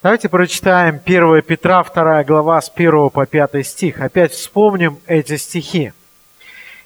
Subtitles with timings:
[0.00, 4.00] Давайте прочитаем 1 Петра, 2 глава, с 1 по 5 стих.
[4.00, 5.92] Опять вспомним эти стихи.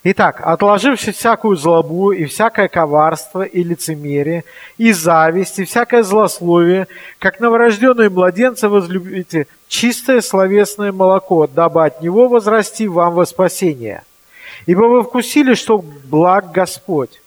[0.02, 4.44] Итак, отложивши всякую злобу и всякое коварство и лицемерие,
[4.78, 6.88] и зависть, и всякое злословие,
[7.18, 14.04] как новорожденные младенцы возлюбите чистое словесное молоко, дабы от него возрасти вам во спасение.
[14.64, 17.21] Ибо вы вкусили, что благ Господь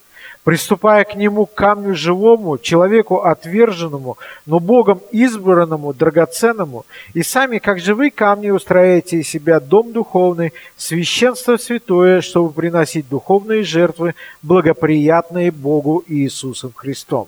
[0.46, 6.86] приступая к нему камню живому, человеку отверженному, но Богом избранному, драгоценному,
[7.16, 13.64] и сами, как живые камни, устрояете из себя дом духовный, священство святое, чтобы приносить духовные
[13.64, 14.14] жертвы,
[14.44, 17.28] благоприятные Богу Иисусом Христом.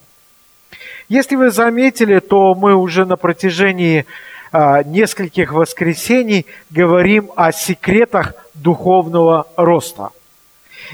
[1.09, 4.05] Если вы заметили, то мы уже на протяжении
[4.51, 10.11] а, нескольких воскресений говорим о секретах духовного роста.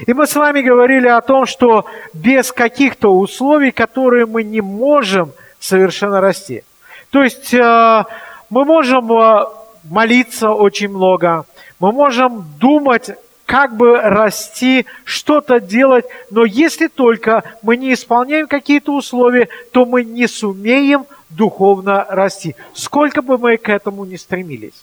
[0.06, 5.32] И мы с вами говорили о том, что без каких-то условий, которые мы не можем
[5.60, 6.64] совершенно расти.
[7.10, 8.04] То есть э,
[8.50, 9.44] мы можем э,
[9.84, 11.44] молиться очень много,
[11.78, 13.10] мы можем думать,
[13.46, 20.02] как бы расти, что-то делать, но если только мы не исполняем какие-то условия, то мы
[20.02, 24.82] не сумеем духовно расти, сколько бы мы к этому ни стремились.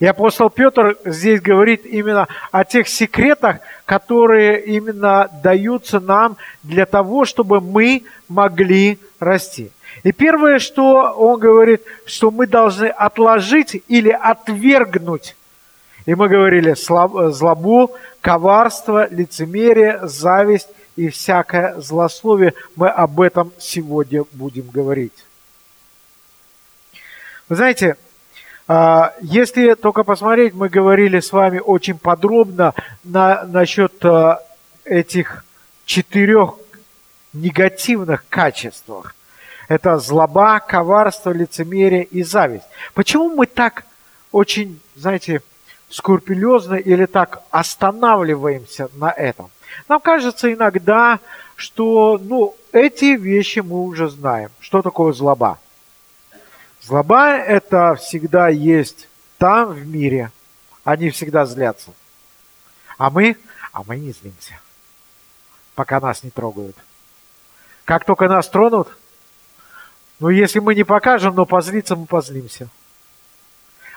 [0.00, 7.24] И апостол Петр здесь говорит именно о тех секретах, которые именно даются нам для того,
[7.24, 9.70] чтобы мы могли расти.
[10.02, 15.36] И первое, что он говорит, что мы должны отложить или отвергнуть.
[16.06, 22.54] И мы говорили злобу, коварство, лицемерие, зависть и всякое злословие.
[22.76, 25.24] Мы об этом сегодня будем говорить.
[27.48, 27.96] Вы знаете,
[29.20, 34.40] если только посмотреть, мы говорили с вами очень подробно на, насчет а,
[34.84, 35.44] этих
[35.84, 36.54] четырех
[37.34, 39.14] негативных качествах.
[39.68, 42.64] Это злоба, коварство, лицемерие и зависть.
[42.94, 43.84] Почему мы так
[44.32, 45.42] очень, знаете,
[45.90, 49.50] скрупулезно или так останавливаемся на этом?
[49.88, 51.18] Нам кажется иногда,
[51.56, 54.50] что ну, эти вещи мы уже знаем.
[54.60, 55.58] Что такое злоба?
[56.86, 59.08] Злоба– это всегда есть
[59.38, 60.30] там, в мире.
[60.84, 61.92] Они всегда злятся.
[62.98, 63.38] А мы,
[63.72, 64.60] а мы не злимся,
[65.74, 66.76] пока нас не трогают.
[67.86, 68.96] Как только нас тронут,
[70.20, 72.68] ну, если мы не покажем, но позлиться мы позлимся.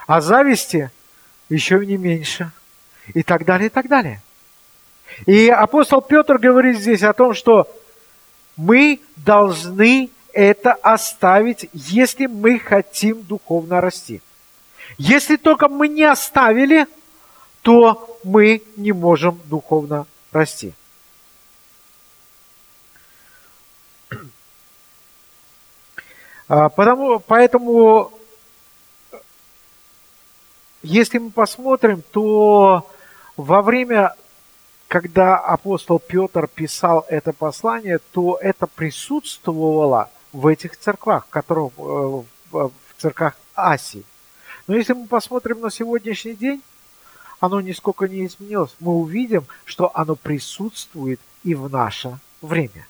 [0.08, 0.90] А зависти
[1.50, 2.52] еще не меньше.
[3.14, 4.22] И так далее, и так далее.
[5.26, 7.70] И апостол Петр говорит здесь о том, что
[8.56, 14.22] мы должны это оставить, если мы хотим духовно расти.
[15.00, 16.86] Если только мы не оставили,
[17.64, 20.76] то мы не можем духовно расти.
[26.48, 28.14] А, потому, поэтому,
[30.84, 32.88] если мы посмотрим, то
[33.38, 34.14] во время,
[34.88, 42.22] когда апостол Петр писал это послание, то это присутствовало в этих церквах, которые э,
[42.52, 44.04] в церквах Асии.
[44.68, 46.62] Но если мы посмотрим на сегодняшний день,
[47.40, 48.76] оно нисколько не изменилось.
[48.80, 52.88] Мы увидим, что оно присутствует и в наше время.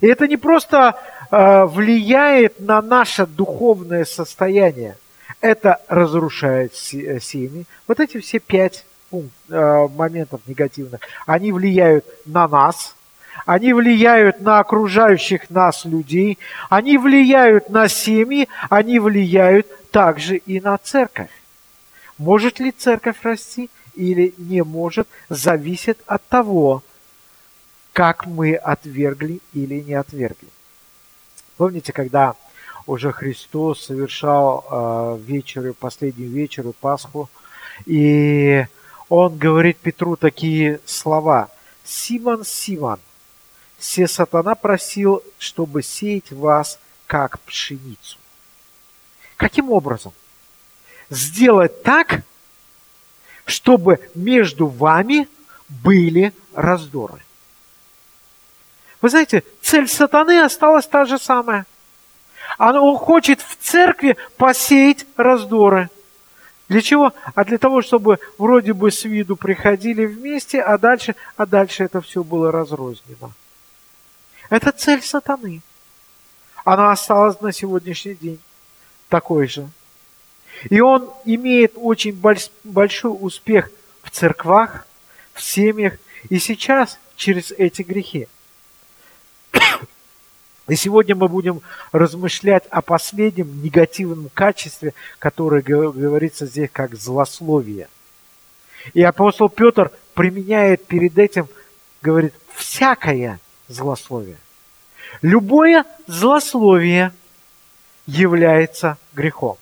[0.00, 0.98] И это не просто
[1.30, 4.96] э, влияет на наше духовное состояние,
[5.42, 7.66] это разрушает э, семьи.
[7.86, 12.94] Вот эти все пять пункт, э, моментов негативных, они влияют на нас–
[13.46, 20.78] они влияют на окружающих нас людей, они влияют на семьи, они влияют также и на
[20.78, 21.30] церковь.
[22.18, 26.82] Может ли церковь расти или не может, зависит от того,
[27.92, 30.48] как мы отвергли или не отвергли.
[31.56, 32.34] Помните, когда
[32.86, 37.28] уже Христос совершал э, вечерю, последнюю вечеру, Пасху,
[37.86, 38.64] и
[39.08, 41.50] он говорит Петру такие слова.
[41.84, 43.00] «Симон, Симон,
[43.80, 48.18] все сатана просил, чтобы сеять вас, как пшеницу.
[49.36, 50.12] Каким образом?
[51.08, 52.22] Сделать так,
[53.46, 55.26] чтобы между вами
[55.68, 57.20] были раздоры.
[59.00, 61.64] Вы знаете, цель сатаны осталась та же самая.
[62.58, 65.88] Он хочет в церкви посеять раздоры.
[66.68, 67.14] Для чего?
[67.34, 72.00] А для того, чтобы вроде бы с виду приходили вместе, а дальше, а дальше это
[72.02, 73.32] все было разрознено.
[74.50, 75.62] Это цель сатаны.
[76.64, 78.40] Она осталась на сегодняшний день
[79.08, 79.68] такой же.
[80.68, 82.20] И он имеет очень
[82.64, 83.70] большой успех
[84.02, 84.86] в церквах,
[85.32, 85.94] в семьях
[86.28, 88.28] и сейчас через эти грехи.
[90.68, 97.88] И сегодня мы будем размышлять о последнем негативном качестве, которое говорится здесь как злословие.
[98.94, 101.48] И апостол Петр применяет перед этим,
[102.02, 104.36] говорит, всякое злословие.
[105.22, 107.12] Любое злословие
[108.06, 109.56] является грехом.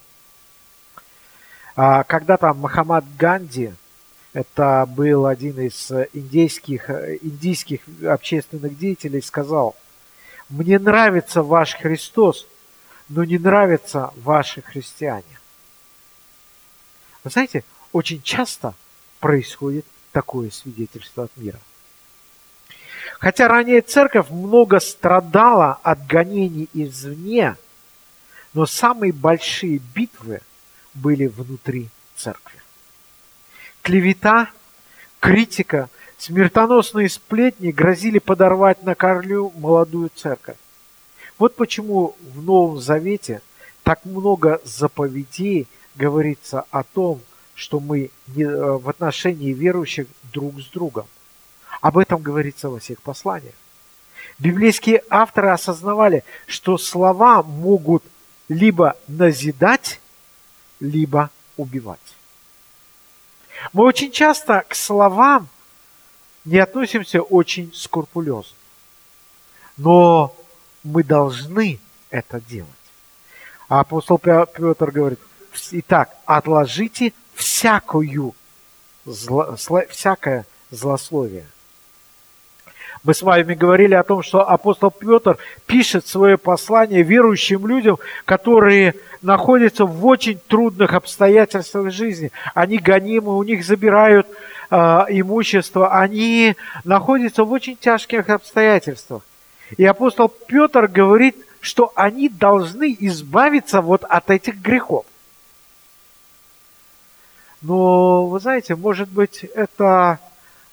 [1.77, 3.73] А когда-то Махамад Ганди,
[4.33, 9.77] это был один из индийских, индийских общественных деятелей, сказал–
[10.49, 12.47] мне нравится ваш Христос,
[13.09, 15.25] но не нравятся ваши христиане.
[17.23, 18.75] Вы знаете, очень часто
[19.21, 21.61] происходит такое свидетельство от мира.
[23.19, 27.57] Хотя ранее церковь много страдала от гонений извне,
[28.55, 30.41] но самые большие битвы
[30.95, 32.59] были внутри церкви.
[33.83, 34.51] Клевета,
[35.21, 35.89] критика
[36.19, 40.57] Смертоносные сплетни грозили подорвать на корню молодую церковь.
[41.39, 43.41] Вот почему в Новом Завете
[43.85, 47.21] так много заповедей говорится о том,
[47.55, 51.07] что мы э, в отношении верующих друг с другом.
[51.81, 53.55] Об этом говорится во всех посланиях.
[54.39, 58.05] Библейские авторы осознавали, что слова могут
[58.49, 60.01] либо назидать,
[60.81, 61.99] либо убивать.
[63.73, 65.49] Мы очень часто к словам
[66.45, 68.57] не относимся очень скрупулезно.
[69.77, 70.35] Но
[70.83, 71.81] мы должны
[72.11, 72.71] это делать.
[73.69, 75.21] А апостол Петр говорит,
[75.73, 78.35] итак, отложите всякую,
[79.05, 79.57] зло,
[79.91, 81.47] всякое злословие.
[83.09, 87.97] Мы с вами говорили о том, что апостол Петр пишет свое послание верующим людям,
[88.27, 92.33] которые находятся в очень трудных обстоятельствах жизни.
[92.53, 94.29] Они гонимы, у них забирают
[94.71, 94.77] э,
[95.09, 99.23] имущество, они находятся в очень тяжких обстоятельствах.
[99.79, 105.07] И апостол Петр говорит, что они должны избавиться вот от этих грехов.
[107.63, 110.19] Но, вы знаете, может быть, это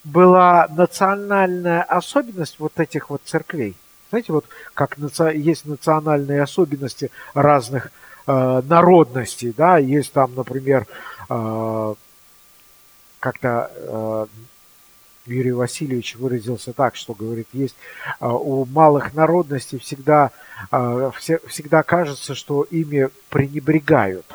[0.06, 3.76] была национальная особенность вот этих вот церквей.
[4.10, 4.98] Знаете, вот как
[5.34, 7.92] есть национальные особенности разных
[8.28, 10.88] э, народностей, да, есть там, например,
[11.28, 11.96] э,
[13.20, 14.26] как-то э,
[15.26, 17.76] Юрий Васильевич выразился так, что говорит, есть
[18.20, 20.30] э, у малых народностей всегда,
[20.72, 24.26] э, все, всегда кажется, что ими пренебрегают.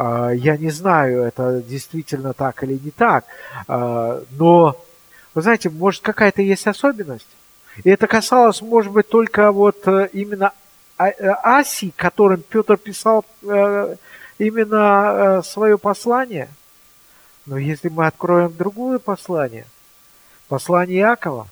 [0.00, 3.24] Э, я не знаю, это действительно так или не так,
[3.68, 4.76] э, но,
[5.34, 7.26] вы знаете, может какая-то есть особенность.
[7.84, 10.52] И это касалось, может быть, только вот э, именно
[10.96, 13.96] а, э, Асии, которым Петр писал э,
[14.38, 16.48] именно свое послание–
[17.46, 19.66] но если мы откроем другое послание,
[20.48, 21.48] послание Якова,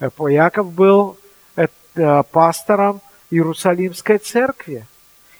[0.00, 1.18] э, Яков был
[2.30, 4.86] пастором Иерусалимской церкви,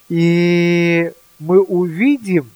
[0.09, 2.51] и мы увидим,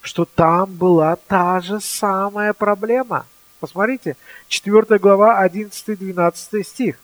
[0.00, 3.26] что там была та же самая проблема.
[3.60, 4.16] Посмотрите,
[4.48, 6.98] 4 глава, 11-12 стих.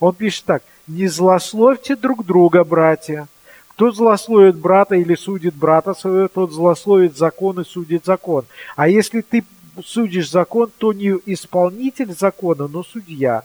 [0.00, 0.62] Он пишет так.
[0.86, 3.26] «Не злословьте друг друга, братья,
[3.68, 8.44] кто злословит брата или судит брата своего, тот злословит закон и судит закон.
[8.76, 9.44] А если ты
[9.82, 13.44] судишь закон, то не исполнитель закона, но судья.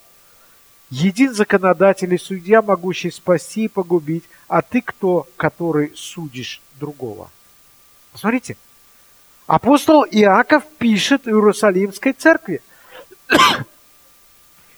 [0.89, 7.29] Един законодатель и судья, могущий спасти и погубить, а ты кто, который судишь другого?
[8.11, 8.57] Посмотрите,
[9.45, 12.61] апостол Иаков пишет Иерусалимской церкви.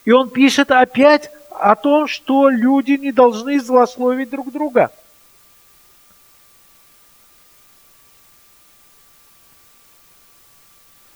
[0.03, 4.91] И он пишет опять о том, что люди не должны злословить друг друга–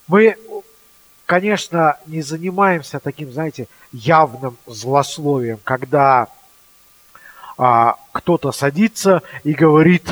[0.08, 0.38] Мы,
[1.26, 6.28] конечно, не занимаемся таким, знаете, явным злословием, когда
[7.58, 10.08] а, кто-то садится и говорит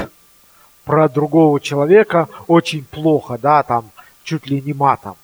[0.83, 3.89] про другого человека очень плохо, да, там
[4.23, 5.15] чуть ли не матом.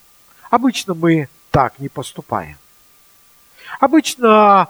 [0.49, 2.57] Обычно мы так не поступаем.
[3.79, 4.67] Обычно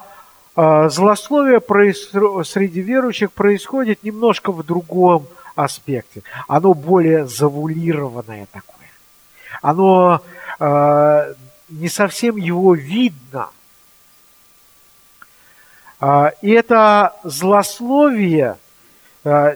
[0.55, 2.09] э, злословие проис...
[2.47, 6.23] среди верующих происходит немножко в другом аспекте.
[6.47, 8.79] Оно более завулированное такое
[9.61, 10.21] оно
[10.59, 11.33] э,
[11.69, 13.49] не совсем его видно.
[15.99, 18.57] Э, и это злословие,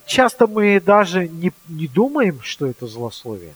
[0.06, 3.56] часто мы даже не, не думаем, что это злословие.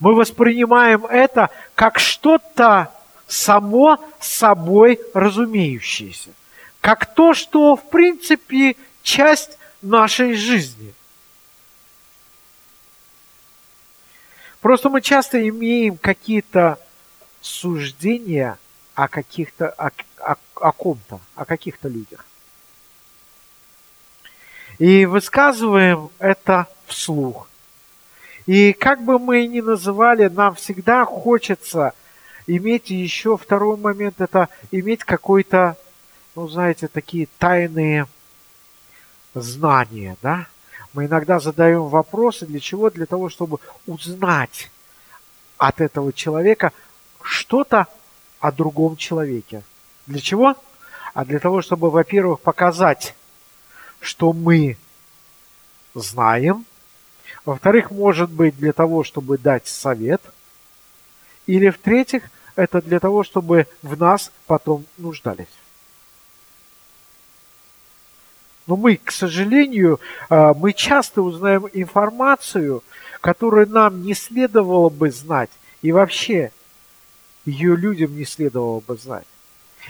[0.00, 2.90] Мы воспринимаем это как что-то
[3.26, 6.30] само собой разумеющееся.
[6.80, 10.94] Как то, что в принципе часть нашей жизни–
[14.64, 16.78] Просто мы часто имеем какие-то
[17.42, 18.56] суждения
[18.94, 22.24] о каких-то о, о о ком-то, о каких-то людях.
[24.78, 27.48] И высказываем это вслух.
[28.46, 31.92] И как бы мы ни называли, нам всегда хочется
[32.46, 35.76] иметь еще второй момент, это иметь какой-то,
[36.34, 38.06] ну, знаете, такие тайные
[39.34, 40.46] знания, да?
[40.92, 42.90] Мы иногда задаем вопросы, для чего?
[42.90, 44.70] Для того, чтобы узнать
[45.56, 46.72] от этого человека
[47.22, 47.86] что-то
[48.40, 49.62] о другом человеке.
[50.06, 50.54] Для чего?
[51.14, 53.14] А для того, чтобы, во-первых, показать,
[54.04, 54.76] что мы
[55.94, 56.64] знаем.
[57.44, 60.22] Во-вторых, может быть, для того, чтобы дать совет.
[61.46, 65.46] Или, в-третьих, это для того, чтобы в нас потом нуждались.
[68.66, 72.82] Но мы, к сожалению, а, мы часто узнаем информацию,
[73.20, 75.50] которую нам не следовало бы знать,
[75.82, 76.50] и вообще
[77.44, 79.26] ее людям не следовало бы знать.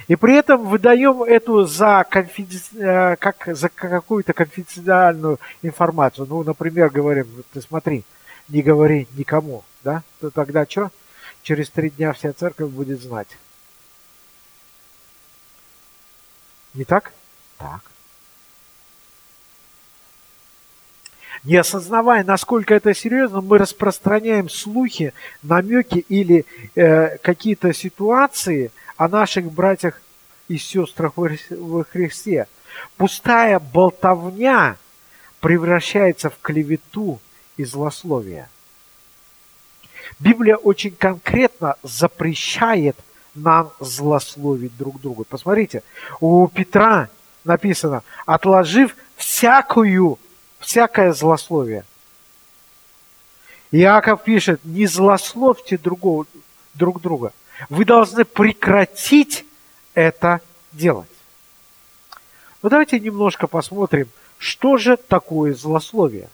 [0.09, 2.61] И при этом выдаем эту за, конфиди...
[2.77, 6.27] Э, как, за какую-то конфиденциальную информацию.
[6.29, 8.05] Ну, например, говорим, ты смотри,
[8.49, 10.03] не говори никому, да?
[10.21, 10.91] То тогда что?
[11.43, 13.29] Через три дня вся церковь будет знать.
[16.75, 17.13] Не так?
[17.59, 17.81] Так.
[21.45, 29.51] Не осознавая, насколько это серьезно, мы распространяем слухи, намеки или э, какие-то ситуации о наших
[29.51, 30.01] братьях
[30.49, 32.47] и сестрах во Христе.
[32.97, 34.77] Пустая болтовня
[35.41, 37.21] превращается в клевету
[37.57, 38.49] и злословие.
[40.19, 42.97] Библия очень конкретно запрещает
[43.35, 45.25] нам злословить друг друга.
[45.25, 45.83] Посмотрите,
[46.21, 47.09] у Петра
[47.45, 50.19] написано, отложив всякую
[50.61, 51.85] всякое злословие.
[53.71, 56.27] Иаков пишет, не злословьте другого,
[56.75, 57.33] друг друга.
[57.69, 59.45] Вы должны прекратить
[59.95, 60.41] это
[60.73, 61.09] делать.
[62.63, 64.09] Ну давайте немножко посмотрим,
[64.39, 66.29] что же такое злословие.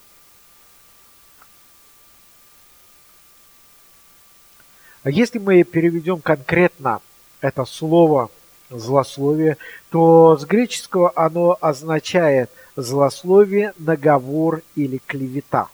[5.03, 7.01] А если мы переведем конкретно
[7.41, 8.31] это слово
[8.69, 9.57] злословие,
[9.91, 15.69] то с греческого оно означает злословие, наговор или клевета.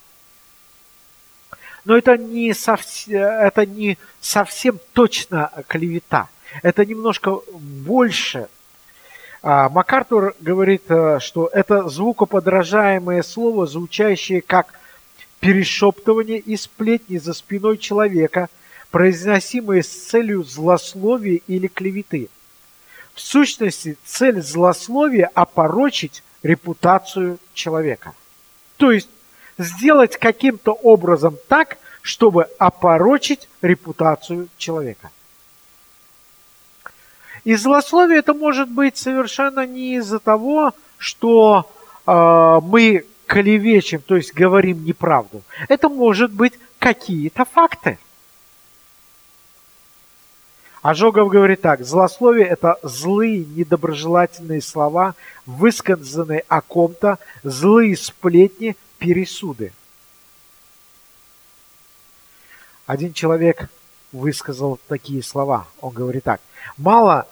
[1.86, 6.28] Но это не, совсем, это не совсем точно клевета.
[6.62, 8.48] Это немножко больше.
[9.40, 14.74] А, МакАртур говорит, э, что это звукоподражаемое слово, звучащее как
[15.38, 18.48] перешептывание и сплетни за спиной человека,
[18.90, 22.28] произносимые с целью злословия или клеветы.
[23.14, 28.12] В сущности, цель злословия– опорочить репутацию человека.
[28.76, 29.08] То есть
[29.58, 35.10] сделать каким-то образом так, чтобы опорочить репутацию человека.
[37.44, 41.70] И злословие это может быть совершенно не из-за того, что
[42.06, 45.42] э, мы клевечем, то есть говорим неправду.
[45.68, 47.98] Это может быть какие-то факты.
[50.82, 59.72] Ожогов говорит так, злословие– это злые, недоброжелательные слова, высказанные о ком-то, злые сплетни, пересуды.
[62.86, 63.68] Один человек
[64.12, 65.66] высказал такие слова.
[65.80, 66.40] Он говорит так.
[66.76, 67.28] Мало,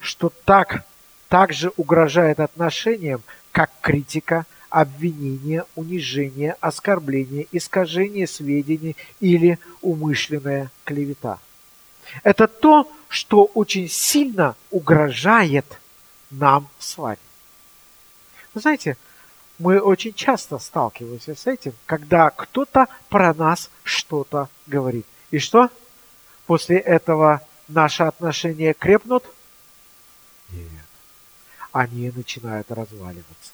[0.00, 0.84] что так,
[1.28, 11.38] так же угрожает отношениям, как критика, обвинение, унижение, оскорбление, искажение сведений или умышленная клевета.
[12.22, 15.80] Это то, что очень сильно угрожает
[16.30, 17.18] нам с вами.
[18.52, 18.96] Вы знаете,
[19.58, 25.06] мы очень часто сталкиваемся с этим, когда кто-то про нас что-то говорит.
[25.30, 25.70] И что?
[26.46, 29.24] После этого наши отношения крепнут?
[30.50, 30.68] Нет.
[31.72, 33.52] Они начинают разваливаться.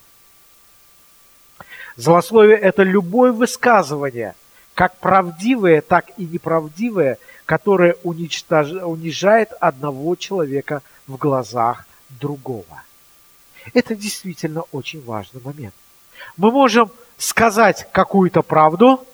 [1.95, 4.35] Злословие– это любое высказывание,
[4.73, 8.71] как правдивое, так и неправдивое, которое уничтож...
[8.71, 12.83] унижает одного человека в глазах другого.
[13.73, 15.75] Это действительно очень важный момент.
[16.37, 19.05] Мы можем сказать какую-то правду,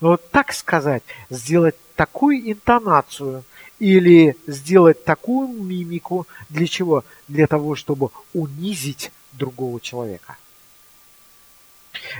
[0.00, 3.44] но так сказать, сделать такую интонацию
[3.78, 7.04] или сделать такую мимику, для чего?
[7.28, 10.36] Для того, чтобы унизить другого человека.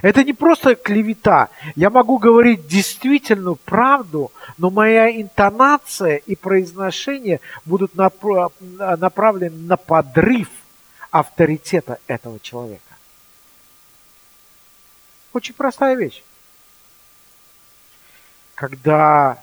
[0.02, 1.48] Это не просто клевета.
[1.76, 10.48] Я могу говорить действительную правду, но моя интонация и произношение будут направлены на подрыв
[11.10, 12.89] авторитета этого человека.
[15.32, 16.22] Очень простая вещь.
[18.54, 19.42] Когда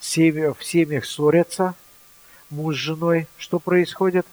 [0.00, 1.74] в семьях ссорятся,
[2.48, 4.26] муж с женой, что происходит?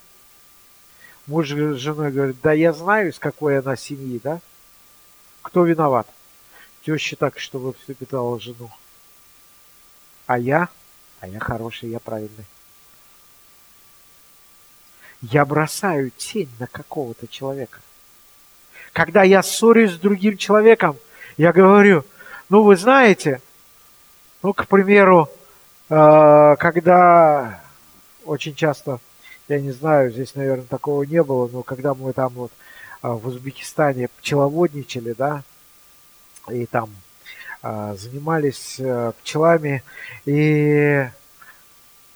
[1.27, 4.39] Муж с женой говорит, да я знаю, из какой она семьи, да?
[5.41, 6.07] Кто виноват?
[6.83, 8.71] Теща так, чтобы все питала жену.
[10.25, 10.69] А я?
[11.19, 12.45] А я хороший, я правильный.
[15.21, 17.81] Я бросаю тень на какого-то человека.
[18.97, 20.97] Когда я ссорюсь с другим человеком,
[21.37, 22.03] я говорю,
[22.49, 23.41] ну вы знаете,
[24.41, 25.29] ну, к примеру,
[25.87, 27.61] э, когда
[28.25, 28.99] очень часто,
[29.49, 32.51] я не знаю, здесь, наверное, такого не было, но когда мы там вот
[33.03, 35.43] э, в Узбекистане пчеловодничали, да,
[36.49, 36.89] и там
[37.61, 38.81] э, занимались
[39.21, 39.83] пчелами,
[40.25, 41.07] и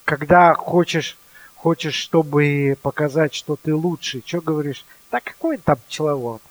[0.04, 1.16] когда хочешь,
[1.54, 4.84] хочешь, чтобы показать, что ты лучший, что говоришь?
[5.12, 6.42] Да какой там пчеловод?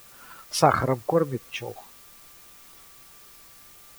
[0.51, 1.75] Сахаром кормит пчел.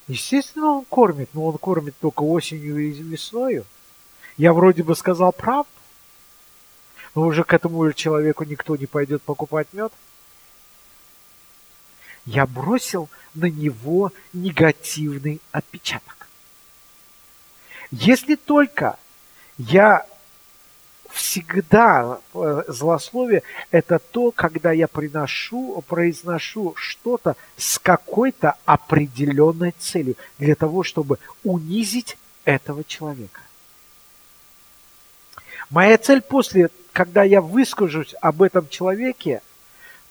[0.06, 3.64] Естественно, он кормит, но он кормит только осенью и весною.
[4.36, 5.70] Я вроде бы сказал правду,
[7.14, 9.92] но уже к этому человеку никто не пойдет покупать мед.
[12.24, 16.28] Я бросил на него негативный отпечаток.
[17.90, 18.98] Если только
[19.58, 20.06] я
[21.12, 30.54] всегда э, злословие– это то, когда я приношу, произношу что-то с какой-то определенной целью для
[30.54, 33.40] того, чтобы унизить этого человека.
[35.70, 39.42] Моя цель после, когда я выскажусь об этом человеке,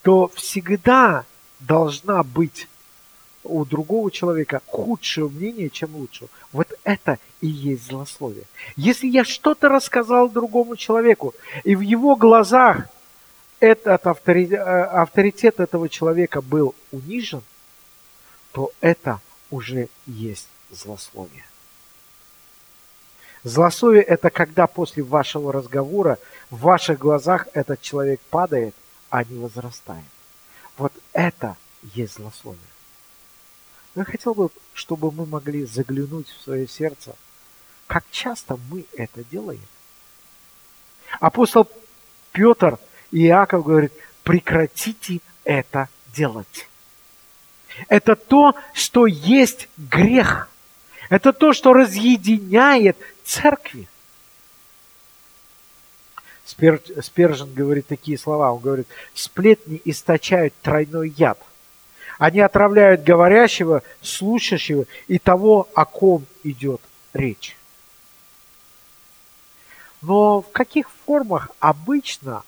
[0.02, 1.24] то всегда
[1.60, 2.68] должна быть
[3.44, 6.28] у другого человека худшее мнение, чем лучшее.
[6.52, 8.44] Вот это и есть злословие.
[8.76, 11.34] Если я что-то рассказал другому человеку,
[11.64, 12.88] и в его глазах
[13.60, 17.42] этот э, авторитет этого человека был унижен,
[18.52, 19.20] то это
[19.50, 21.44] уже есть злословие.
[23.44, 26.18] Злословие– это когда после вашего разговора
[26.50, 28.74] в ваших глазах этот человек падает,
[29.10, 30.04] а не возрастает.
[30.76, 31.56] Вот это
[31.94, 32.60] есть злословие.
[33.94, 37.14] Я хотел бы, чтобы мы могли заглянуть в свое сердце,
[37.86, 39.60] как часто мы это делаем.
[41.20, 41.68] Апостол
[42.32, 42.78] Петр
[43.10, 46.68] и Иаков говорит, прекратите это делать.
[47.88, 50.48] Это то, что есть грех.
[51.10, 53.88] Это то, что разъединяет церкви.
[56.46, 58.52] Спержин говорит такие слова.
[58.52, 61.38] Он говорит, сплетни источают тройной яд–
[62.22, 66.80] они отравляют говорящего, слушающего и того, о ком идет
[67.12, 67.56] речь.
[70.02, 72.44] Но в каких формах обычно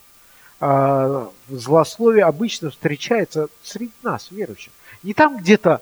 [0.61, 4.71] э, злословие обычно встречается среди нас, верующих?
[5.03, 5.81] Не там где-то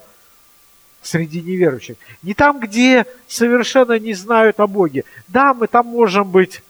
[1.03, 5.03] среди неверующих, не там, где совершенно не знают о Боге.
[5.27, 6.63] Да, мы там можем быть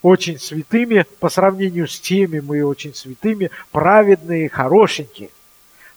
[0.00, 5.28] очень святыми, по сравнению с теми мы очень святыми, праведные, хорошенькие–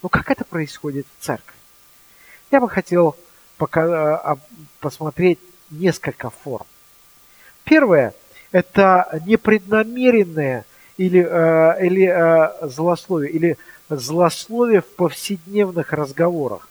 [0.05, 1.55] но как это происходит в церкви?
[2.51, 3.15] Я бы хотел
[3.57, 4.37] пока, а,
[4.79, 5.39] посмотреть
[5.71, 6.67] несколько форм.
[7.63, 8.13] Первое–
[8.51, 10.63] это непреднамеренное
[10.97, 13.57] или, э, или э, злословие, или
[13.89, 16.69] злословие в повседневных разговорах.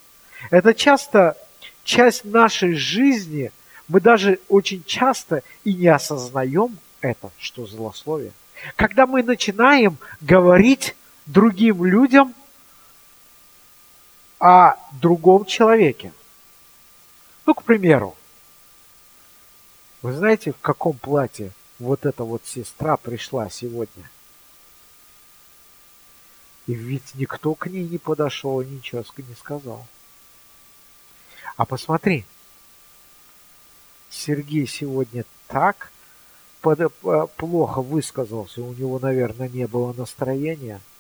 [0.53, 1.37] Это часто
[1.83, 3.51] часть нашей жизни,
[3.88, 8.31] мы даже очень часто и не осознаем это, что злословие.
[8.77, 10.94] Когда мы начинаем говорить
[11.27, 12.33] другим людям–
[14.38, 16.12] о другом человеке.
[17.47, 18.16] Ну, к примеру,
[20.03, 24.11] вы знаете, в каком платье вот эта вот сестра пришла сегодня?
[26.66, 29.87] И ведь никто к ней не подошел ничего не сказал.
[31.57, 32.25] А посмотри,
[34.11, 35.90] Сергей сегодня так
[36.64, 40.81] э, плохо высказался, у него, наверное, не было настроения–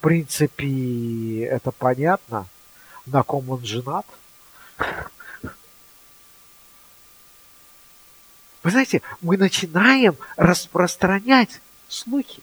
[0.00, 2.46] принципе, это понятно,
[3.06, 4.06] на ком он женат.
[8.62, 12.42] Вы знаете, мы начинаем распространять слухи.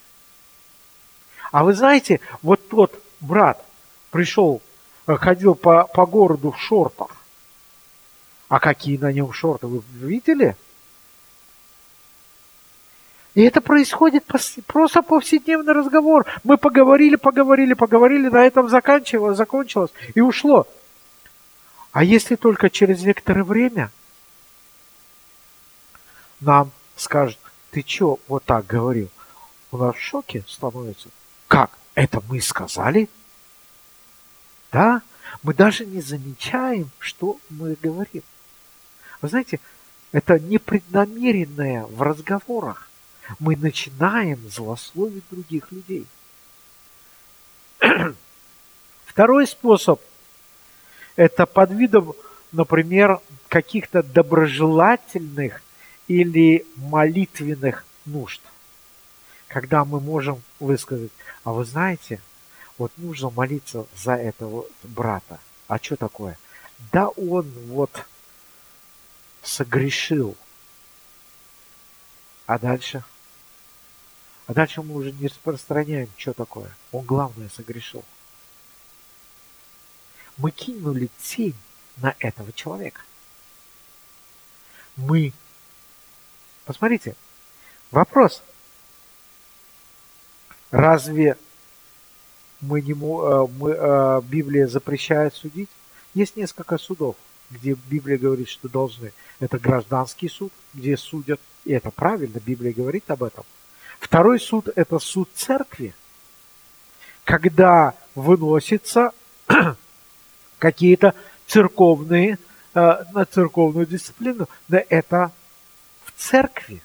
[1.52, 3.64] А вы знаете, вот тот брат
[4.10, 4.60] пришел,
[5.06, 7.16] э, ходил по, по городу в шортах.
[8.48, 10.56] А какие на нем шорты, вы видели?
[13.38, 14.24] И это происходит
[14.66, 16.26] просто повседневный разговор.
[16.42, 20.66] Мы поговорили, поговорили, поговорили, на этом заканчивалось, закончилось и ушло.
[21.92, 23.92] А если только через некоторое время
[26.40, 27.38] нам скажут,
[27.70, 29.08] ты что вот так говорил?
[29.70, 31.08] У нас в шоке становится.
[31.46, 31.70] Как?
[31.94, 33.08] Это мы сказали?
[34.72, 35.02] Да,
[35.44, 38.24] мы даже не замечаем, что мы говорим.
[39.22, 39.60] Вы знаете,
[40.10, 42.87] Это непреднамеренное в разговорах.
[43.38, 46.06] Мы начинаем злословить других людей.
[49.06, 50.00] Второй способ–
[51.16, 52.14] это под видом,
[52.52, 55.62] например, каких-то доброжелательных
[56.06, 58.40] или молитвенных нужд.
[59.46, 61.12] Когда мы можем высказать,
[61.44, 62.20] а вы знаете,
[62.76, 65.40] вот нужно молиться за этого брата.
[65.66, 66.38] А что такое?
[66.92, 68.04] Да он вот
[69.42, 70.36] согрешил.
[72.46, 73.02] А дальше?
[74.48, 76.74] А дальше мы уже не распространяем, что такое.
[76.90, 78.02] Он главное согрешил.
[80.38, 81.54] Мы кинули тень
[81.98, 83.02] на этого человека.
[84.96, 85.34] Мы.
[86.64, 87.14] Посмотрите,
[87.90, 88.42] вопрос.
[90.70, 91.36] Разве
[92.62, 95.68] мы не, э, мы, э, Библия запрещает судить?
[96.14, 97.16] Есть несколько судов,
[97.50, 99.12] где Библия говорит, что должны.
[99.40, 103.44] Это гражданский суд, где судят, и это правильно, Библия говорит об этом.
[103.98, 105.94] Второй суд– это суд церкви,
[107.24, 109.12] когда выносятся
[110.58, 111.14] какие-то
[111.46, 112.38] церковные,
[112.74, 115.32] э, на церковную дисциплину, но это
[116.04, 116.80] в церкви.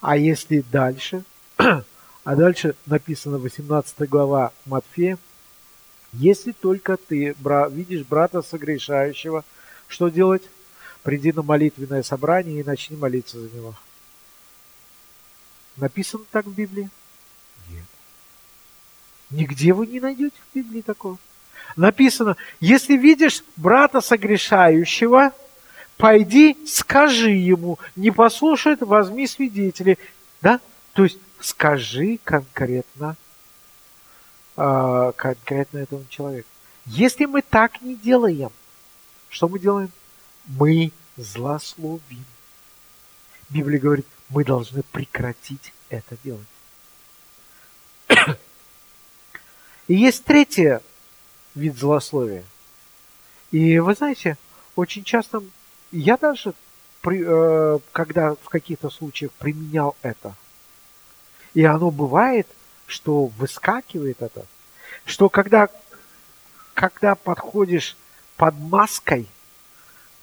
[0.00, 1.24] А если дальше,
[1.56, 5.18] а дальше написано 18 глава Матфея,
[6.12, 9.44] если только ты бра, видишь брата согрешающего,
[9.88, 10.42] что делать?
[11.02, 13.74] Приди на молитвенное собрание и начни молиться за него.
[15.80, 16.90] Написано так в Библии?
[17.70, 17.84] Нет.
[19.30, 21.18] Нигде вы не найдете в Библии такого.
[21.76, 25.32] Написано, если видишь брата согрешающего,
[25.96, 29.98] пойди, скажи ему, не послушает, возьми свидетелей.
[30.42, 30.60] Да?
[30.94, 33.16] То есть скажи конкретно
[34.56, 36.48] э, конкретно этому человеку.
[36.86, 38.50] Если мы так не делаем,
[39.28, 39.90] что мы делаем?
[40.46, 42.24] Мы злословим.
[43.50, 46.46] Библия говорит, мы должны прекратить это делать.
[49.86, 50.78] И есть третий
[51.54, 52.44] вид злословия.
[53.50, 54.36] И вы знаете,
[54.76, 55.42] очень часто
[55.90, 56.52] я даже,
[57.00, 60.34] при, э, когда в каких-то случаях применял это,
[61.54, 62.46] и оно бывает,
[62.86, 64.44] что выскакивает это,
[65.06, 65.68] что когда,
[66.74, 67.96] когда подходишь
[68.36, 69.26] под маской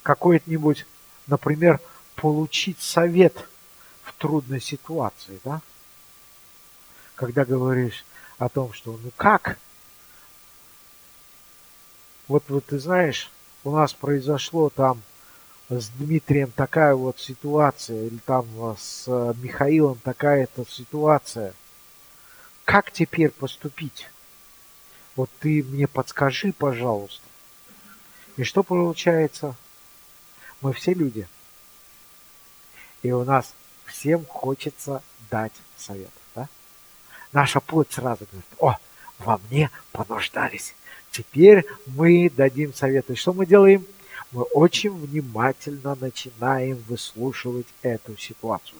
[0.04, 0.86] какой-нибудь,
[1.26, 1.80] например,
[2.15, 3.50] получить совет
[4.25, 5.61] трудной ситуации, да?
[7.15, 8.05] Когда говоришь
[8.38, 9.57] о том, что ну как?
[12.27, 13.31] Вот, вот ты знаешь,
[13.63, 15.01] у нас произошло там
[15.69, 18.45] с Дмитрием такая вот ситуация, или там
[18.77, 19.07] с
[19.41, 21.53] Михаилом такая-то ситуация–
[22.65, 24.09] как теперь поступить?
[25.15, 27.23] Вот ты мне подскажи, пожалуйста.
[28.38, 29.55] И что получается?
[30.61, 31.27] Мы все люди.
[33.03, 33.53] И у нас
[33.86, 36.12] всем хочется дать совет.
[36.36, 36.48] Да?
[37.32, 38.78] Наша плоть сразу говорит, о,
[39.19, 40.76] во мне понуждались.
[41.12, 43.10] Теперь мы дадим совет.
[43.10, 43.86] И что мы делаем?
[44.32, 48.80] Мы очень внимательно начинаем выслушивать эту ситуацию.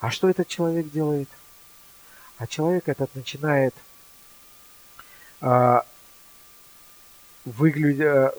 [0.00, 1.28] А что этот человек делает?
[2.42, 3.72] а человек этот начинает
[5.40, 5.86] а,
[7.44, 8.34] выглядеть, а,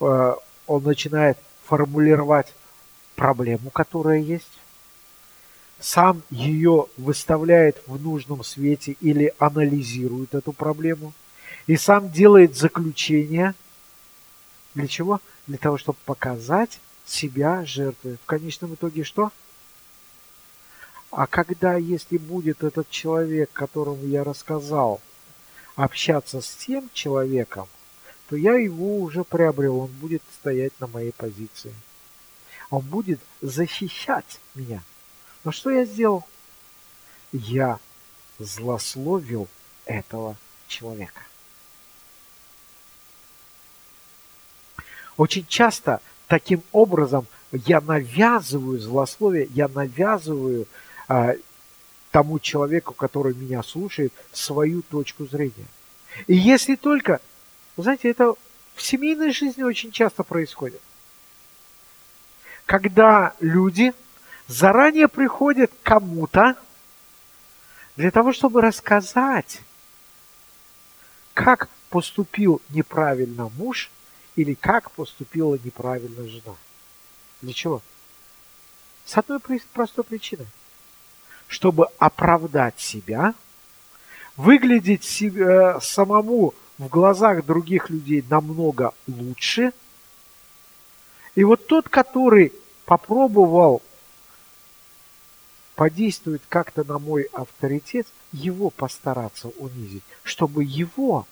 [0.00, 2.52] а, он начинает формулировать
[3.18, 4.60] проблему, которая есть,
[5.80, 11.12] сам ее выставляет в нужном свете или анализирует эту проблему,
[11.66, 13.54] и сам делает заключение.
[14.74, 15.20] Для чего?
[15.48, 18.18] Для того, чтобы показать себя жертвой.
[18.22, 19.32] В конечном итоге что?
[21.10, 25.00] А когда, если будет этот человек, которому я рассказал,
[25.74, 27.66] общаться с тем человеком,
[28.28, 31.72] то я его уже приобрел, он будет стоять на моей позиции.
[32.70, 34.82] Он будет защищать меня.
[35.44, 36.24] Но что я сделал?
[37.32, 37.78] Я
[38.38, 39.48] злословил
[39.84, 41.22] этого человека.
[45.16, 50.66] Очень часто таким образом я навязываю злословие, я навязываю
[51.08, 51.34] а,
[52.10, 55.66] тому человеку, который меня слушает, свою точку зрения.
[56.26, 57.20] И если только,
[57.76, 58.34] знаете, это
[58.74, 60.80] в семейной жизни очень часто происходит.
[62.68, 63.94] Когда люди
[64.46, 66.54] заранее приходят к кому-то
[67.96, 69.62] для того, чтобы рассказать,
[71.32, 73.90] как поступил неправильно муж
[74.36, 76.56] или как поступила неправильно жена.
[77.40, 77.80] Для чего?
[79.06, 79.40] С одной
[79.72, 80.46] простой причиной
[81.46, 83.32] чтобы оправдать себя,
[84.36, 89.72] выглядеть себе, э, самому в глазах других людей намного лучше,
[91.38, 92.52] И вот тот, который
[92.84, 93.80] попробовал
[95.76, 101.28] подействовать как-то на мой авторитет, его постараться унизить, чтобы его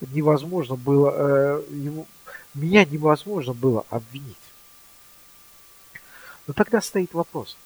[0.00, 2.08] невозможно было, э, его,
[2.54, 4.34] меня невозможно было обвинить.
[6.48, 7.56] Но тогда стоит вопрос,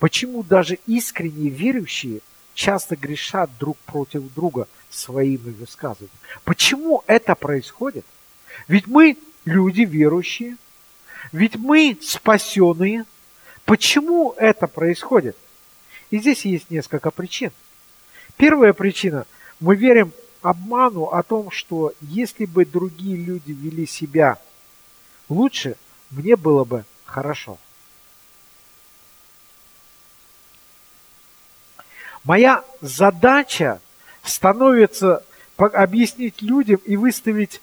[0.00, 2.20] почему даже искренне верующие
[2.52, 6.18] часто грешат друг против друга своими высказываниями?
[6.42, 8.04] Почему это происходит?
[8.66, 10.56] Ведь мы люди верующие,
[11.32, 13.04] ведь мы спасенные.
[13.64, 15.36] Почему это происходит?
[16.10, 17.50] И здесь есть несколько причин.
[18.36, 19.26] Первая причина.
[19.58, 24.38] Мы верим обману о том, что если бы другие люди вели себя
[25.28, 25.76] лучше,
[26.10, 27.58] мне было бы хорошо.
[32.22, 33.80] Моя задача
[34.22, 35.24] становится
[35.56, 37.60] объяснить людям и выставить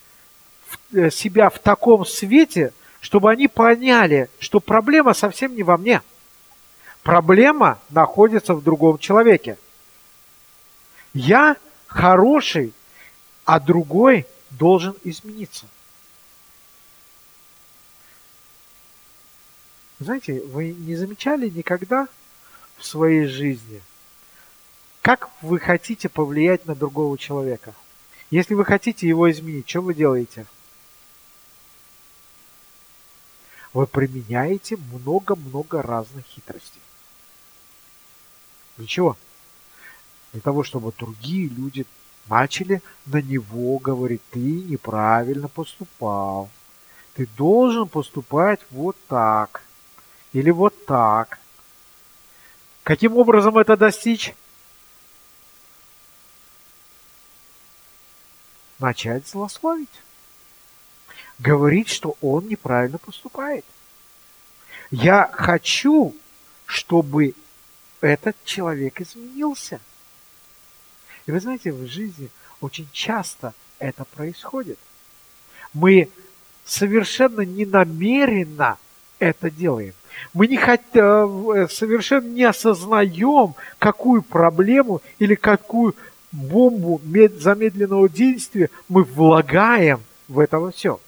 [0.94, 6.02] э, себя в таком свете, чтобы они поняли, что проблема совсем не во мне.
[7.04, 9.58] Проблема находится в другом человеке.
[11.13, 12.74] Я хороший,
[13.44, 15.66] а другой должен измениться.
[20.00, 22.08] Знаете, вы не замечали никогда
[22.78, 23.82] в своей жизни,
[25.02, 27.74] как вы хотите повлиять на другого человека?
[28.32, 30.46] Если вы хотите его изменить, что вы делаете?
[33.74, 36.82] Вы применяете много-много разных хитростей.
[38.78, 39.18] Для чего?
[40.32, 41.86] Для того, чтобы другие люди
[42.28, 46.50] начали на него говорить, ты неправильно поступал.
[47.16, 49.64] Ты должен поступать вот так.
[50.34, 51.40] Или вот так.
[52.84, 54.34] Каким образом это достичь?
[58.80, 59.90] Начать злословить.
[61.44, 63.66] Говорить, что он неправильно поступает.
[64.92, 66.16] Я хочу,
[66.66, 67.34] чтобы
[68.00, 69.82] этот человек изменился.
[71.26, 72.30] И вы знаете, в жизни
[72.62, 74.80] очень часто это происходит.
[75.74, 76.10] Мы
[76.64, 78.78] совершенно не намеренно
[79.20, 79.94] это делаем.
[80.34, 85.94] Мы не хотим, э, совершенно не осознаем, какую проблему или какую
[86.32, 87.02] бомбу
[87.38, 91.02] замедленного действия мы влагаем в это все.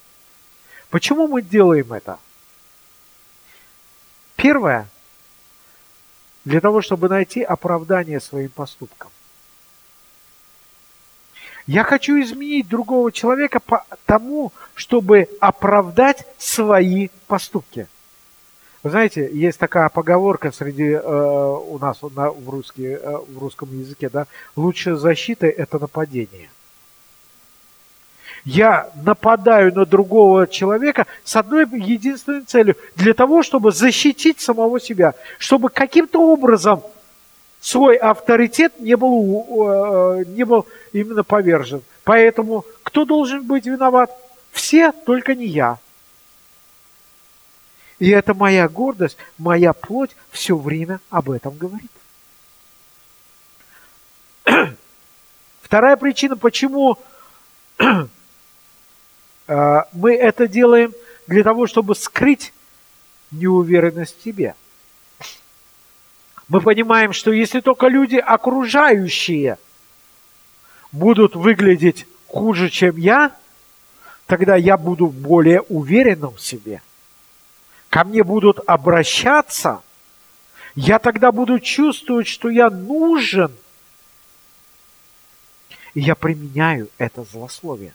[0.90, 2.20] Почему мы делаем это?
[4.36, 4.88] Первое,
[6.44, 9.10] для того, чтобы найти оправдание своим поступкам.
[11.68, 17.88] Я хочу изменить другого человека по тому, чтобы оправдать свои поступки.
[18.84, 23.76] Вы знаете, есть такая поговорка среди э, у нас на, в, русский, э, в русском
[23.76, 26.52] языке, да, лучшая защита– это нападение.
[28.46, 35.16] Я нападаю на другого человека с одной единственной целью, для того, чтобы защитить самого себя,
[35.40, 36.84] чтобы каким-то образом
[37.60, 41.82] свой авторитет не был, э, не был именно повержен.
[42.04, 44.12] Поэтому кто должен быть виноват?
[44.52, 45.80] Все, только не я.
[47.98, 51.90] И это моя гордость, моя плоть все время об этом говорит.
[55.64, 57.00] Вторая причина, почему
[57.80, 58.06] э,
[59.48, 60.94] мы это делаем,
[61.28, 62.54] для того, чтобы скрыть
[63.32, 64.56] неуверенность в себе–
[66.48, 69.58] мы понимаем, что если только люди окружающие
[70.92, 73.36] будут выглядеть хуже, чем я,
[74.28, 76.82] тогда я буду более уверенным в себе.
[77.90, 79.82] Ко мне будут обращаться,
[80.76, 83.52] я тогда буду чувствовать, что я нужен.
[85.94, 87.94] И я применяю это злословие.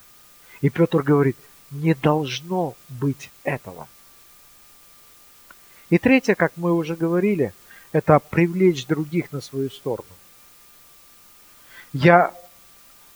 [0.60, 1.36] И Петр говорит,
[1.70, 3.88] не должно быть этого.
[5.88, 7.52] И третье, как мы уже говорили–
[7.92, 10.08] это привлечь других на свою сторону.
[11.92, 12.32] Я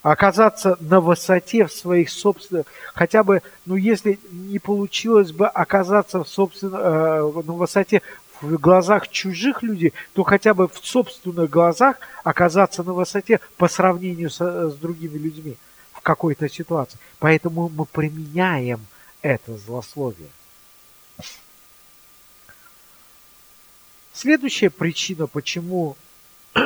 [0.01, 6.27] оказаться на высоте в своих собственных, хотя бы, ну если не получилось бы оказаться в
[6.27, 8.01] собственно, э, на высоте
[8.41, 14.29] в глазах чужих людей, то хотя бы в собственных глазах оказаться на высоте по сравнению
[14.29, 15.57] с, с другими людьми
[16.05, 16.99] какой-то ситуации.
[17.17, 18.85] Поэтому мы применяем
[19.23, 20.29] это злословие.
[24.13, 25.97] Следующая причина, почему,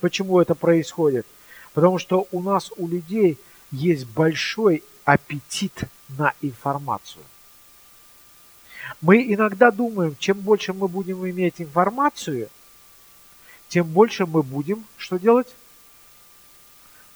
[0.00, 1.26] почему это происходит,
[1.74, 3.38] потому что у нас, у людей,
[3.70, 7.22] есть большой аппетит на информацию.
[9.00, 12.48] Мы иногда думаем, чем больше мы будем иметь информацию,
[13.68, 15.54] тем больше мы будем что делать?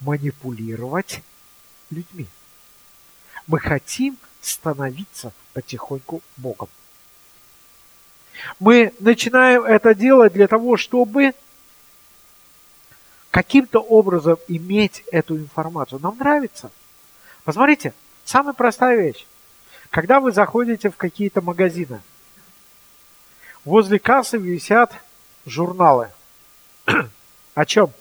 [0.01, 1.23] Манипулировать
[1.91, 2.27] людьми.
[3.47, 6.69] Мы хотим становиться потихоньку Богом.
[8.59, 11.35] Мы начинаем это делать для того, чтобы
[13.31, 16.01] каким-то образом иметь эту информацию.
[16.01, 16.71] Нам нравится.
[17.45, 17.93] Посмотрите,
[18.25, 19.27] самая простая вещь.
[19.91, 22.01] Когда вы заходите в какие-то магазины,
[23.65, 24.95] возле кассы висят
[25.47, 26.11] журналы.
[27.55, 27.93] О чем?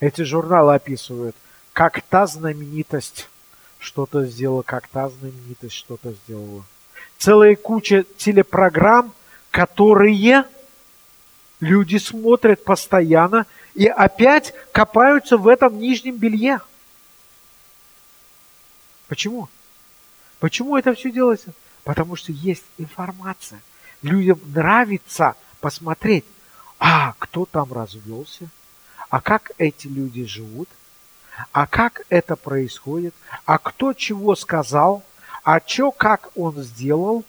[0.00, 1.36] Эти журналы описывают,
[1.74, 3.28] как та знаменитость
[3.78, 6.64] что-то сделала, как та знаменитость что-то сделала.
[7.18, 9.12] Целая куча телепрограмм,
[9.50, 10.44] которые
[11.60, 16.60] люди смотрят постоянно и опять копаются в этом нижнем белье.
[19.06, 19.48] Почему?
[20.38, 21.52] Почему это все делается?
[21.84, 23.60] Потому что есть информация.
[24.00, 26.24] Людям нравится посмотреть,
[26.78, 28.48] а кто там развелся,
[29.10, 30.68] а как эти люди живут,
[31.52, 35.02] а как это происходит, а кто чего сказал,
[35.42, 37.24] а что, как он сделал,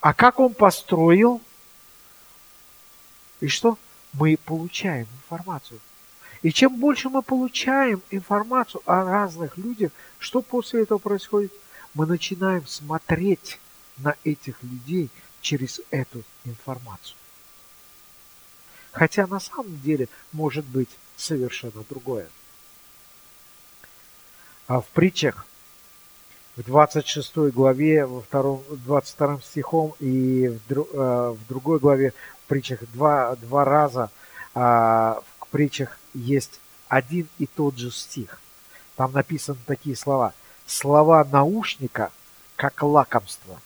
[0.00, 1.40] а как он построил.
[3.40, 3.78] И что?
[4.12, 5.80] Мы получаем информацию.
[6.42, 11.52] И чем больше мы получаем информацию о разных людях, что после этого происходит?
[11.94, 13.60] Мы начинаем смотреть
[13.98, 17.16] на этих людей через эту информацию.
[18.94, 22.28] Хотя на самом деле может быть совершенно другое.
[24.68, 25.46] А в притчах
[26.56, 32.80] в 26 главе, во втором, 22 стихом и в, э, в другой главе в притчах
[32.92, 34.10] два, два раза
[34.54, 38.40] э, в притчах есть один и тот же стих.
[38.94, 40.34] Там написаны такие слова.
[40.66, 42.12] Слова наушника,
[42.54, 43.60] как лакомство,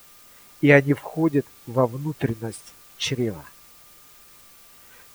[0.63, 3.45] и они входят во внутренность чрева.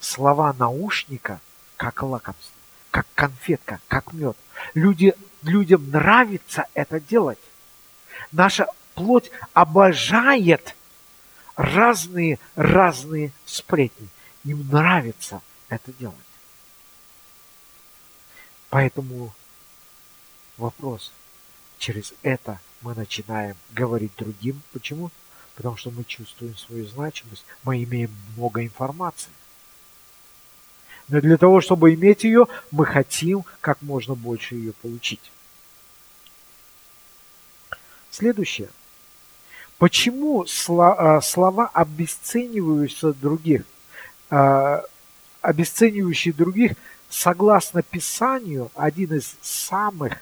[0.04, 1.40] Слова наушника,
[1.78, 2.52] как лакомство,
[2.90, 4.36] как конфетка, как мед.
[4.74, 7.38] Люди, людям нравится это делать.
[8.30, 10.76] Наша плоть обожает
[11.56, 14.08] разные-разные сплетни.
[14.44, 15.40] Им нравится
[15.70, 16.18] это делать.
[18.68, 19.32] Поэтому
[20.58, 21.12] вопрос.
[21.78, 24.60] Через это мы начинаем говорить другим.
[24.74, 25.10] Почему?
[25.54, 29.30] Потому что мы чувствуем свою значимость, мы имеем много информации.
[31.08, 35.32] Но для того, чтобы иметь ее, мы хотим как можно больше ее получить.
[38.10, 38.68] Следующее.
[39.78, 40.46] Почему
[40.78, 43.64] а, слова обесцениваются других,
[44.30, 44.84] а,
[45.42, 46.72] обесценивающие других
[47.10, 50.18] согласно Писанию, один из самых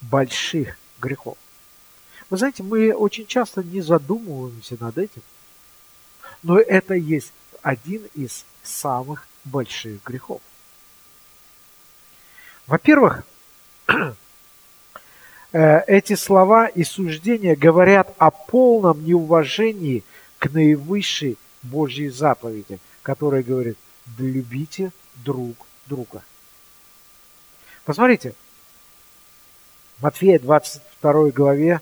[0.00, 1.36] больших грехов.
[2.30, 5.22] Вы знаете, мы очень часто не задумываемся над этим,
[6.42, 10.40] но это есть один из самых больших грехов.
[12.66, 13.24] Во-первых,
[15.52, 20.04] э, эти слова и суждения говорят о полном неуважении
[20.38, 23.76] к наивысшей Божьей заповеди, которая говорит,
[24.18, 26.22] любите друг друга.
[27.84, 28.34] Посмотрите,
[30.00, 31.80] Матфея 22 главе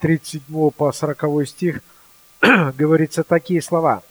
[0.00, 1.80] 37 по 40 стих
[2.40, 4.02] говорится такие слова.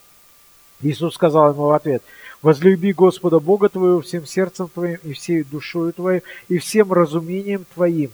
[0.81, 2.03] Иисус сказал ему в ответ,
[2.41, 8.11] «Возлюби Господа Бога твоего всем сердцем твоим и всей душою твоей и всем разумением твоим.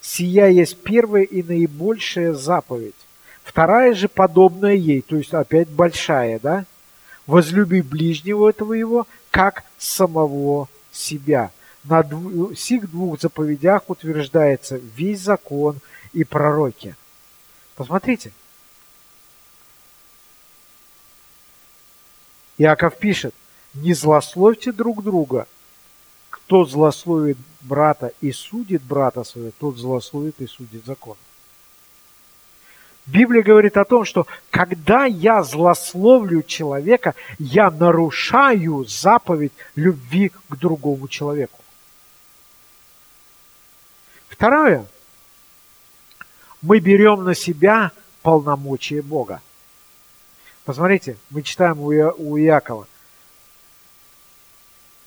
[0.00, 2.94] Сия есть первая и наибольшая заповедь.
[3.42, 6.64] Вторая же подобная ей, то есть опять большая, да?
[7.26, 11.50] Возлюби ближнего твоего, как самого себя.
[11.84, 12.02] На
[12.56, 15.80] сих двух заповедях утверждается весь закон
[16.12, 16.94] и пророки.
[17.76, 18.32] Посмотрите.
[22.58, 23.34] Иаков пишет,
[23.74, 25.46] не злословьте друг друга.
[26.28, 31.16] Кто злословит брата и судит брата своего, тот злословит и судит закон.
[33.06, 41.08] Библия говорит о том, что когда я злословлю человека, я нарушаю заповедь любви к другому
[41.08, 41.58] человеку.
[44.28, 44.86] Второе.
[46.62, 47.90] Мы берем на себя
[48.22, 49.40] полномочия Бога.
[50.64, 51.92] Посмотрите, мы читаем у,
[52.38, 52.86] Иакова.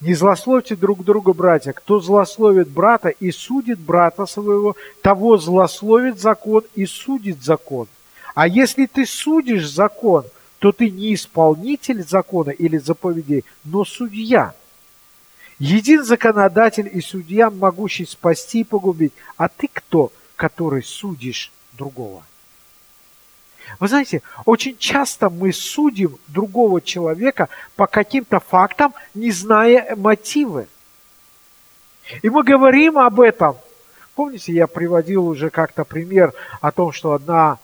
[0.04, 1.72] Не злословьте друг друга, братья.
[1.72, 7.88] Кто злословит брата и судит брата своего, того злословит закон и судит закон.
[8.36, 10.26] А если ты судишь закон,
[10.60, 14.54] то ты не исполнитель закона или заповедей, но судья.
[15.58, 19.14] Един законодатель и судья, могущий спасти и погубить.
[19.38, 22.26] А ты кто, который судишь другого?
[23.80, 30.68] Вы знаете, очень часто мы судим другого человека по каким-то фактам, не зная мотивы.
[32.22, 33.58] И мы говорим об этом,
[34.16, 37.58] Помните, я приводил уже как-то пример о том, что одна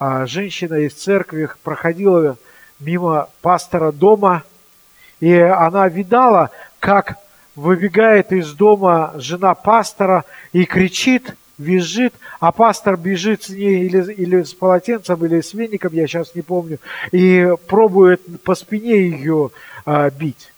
[0.00, 2.36] а, женщина из церкви проходила
[2.80, 4.42] мимо пастора дома,
[5.20, 6.50] и она видала,
[6.80, 7.18] как
[7.54, 14.42] выбегает из дома жена пастора и кричит, визжит, а пастор бежит с ней или, или
[14.42, 16.78] с полотенцем, или с веником, я сейчас не помню,
[17.12, 19.50] и пробует по спине ее
[19.86, 20.52] а, бить.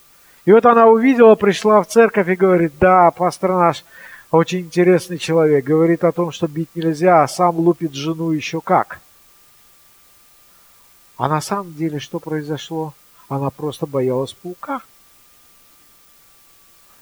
[0.44, 3.84] И вот она увидела, пришла в церковь и говорит, да, пастор наш
[4.30, 9.00] очень интересный человек, говорит о том, что бить нельзя, а сам лупит жену еще как.
[11.16, 12.94] А на самом деле что произошло?
[13.28, 14.82] Она просто боялась паука.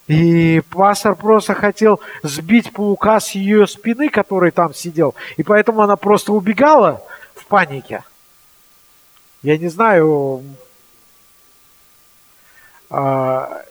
[0.08, 5.14] И пастор просто хотел сбить паука с ее спины, который там сидел.
[5.36, 7.02] И поэтому она просто убегала
[7.34, 8.04] в панике.
[9.42, 10.44] Я не знаю,
[12.90, 13.64] а,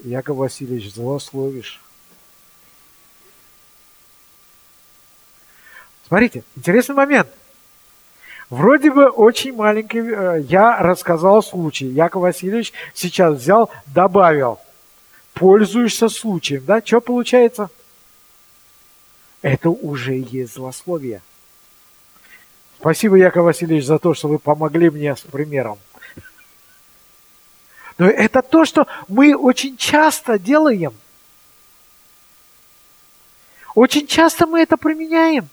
[0.00, 1.80] Яков Васильевич, злословишь.
[6.06, 7.28] Смотрите, интересный момент.
[8.50, 11.86] Вроде бы очень маленький, э, я рассказал случай.
[11.86, 14.58] Яков Васильевич сейчас взял, добавил.
[15.34, 16.80] Пользуешься случаем, да?
[16.84, 17.68] Что получается?
[19.42, 21.20] Это уже есть злословие.
[22.80, 25.78] Спасибо, Яков Васильевич, за то, что вы помогли мне с примером.
[27.98, 30.94] Но это то, что мы очень часто делаем.
[33.74, 35.48] Очень часто мы это применяем.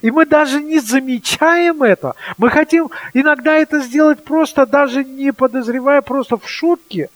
[0.00, 2.14] И мы даже не замечаем это.
[2.38, 7.10] Мы хотим иногда это сделать просто, даже не подозревая, просто в шутке,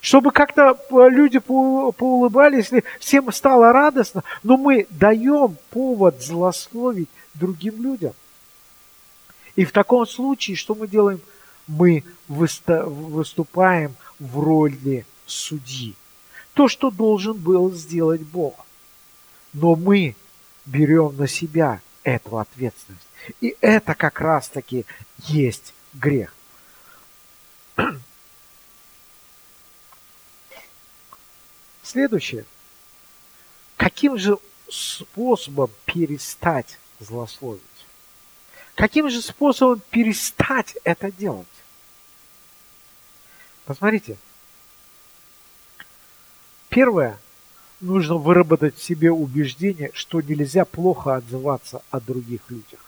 [0.00, 2.70] чтобы как-то э, люди поулыбались,
[3.00, 4.22] всем стало радостно.
[4.42, 8.12] Но мы даем повод злословить другим людям.
[9.56, 11.20] И в таком случае, что мы делаем?
[11.66, 15.94] Мы выступаем в роли судьи.
[16.54, 18.54] То, что должен был сделать Бог.
[19.52, 20.14] Но мы
[20.66, 23.06] берем на себя эту ответственность.
[23.40, 24.86] И это как раз-таки
[25.18, 26.34] есть грех.
[31.82, 32.44] Следующее.
[33.76, 34.38] Каким же
[34.68, 37.62] способом перестать злословить?
[38.74, 41.46] Каким же способом перестать это делать?
[43.64, 44.16] Посмотрите.
[46.68, 47.18] Первое–
[47.80, 52.80] нужно выработать в себе убеждение, что нельзя плохо отзываться о других людях.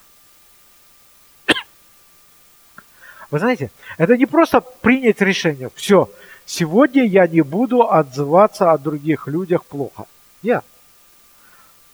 [3.30, 6.10] Вы знаете, это не просто принять решение, все,
[6.44, 10.04] сегодня я не буду отзываться о других людях плохо.
[10.42, 10.64] Нет.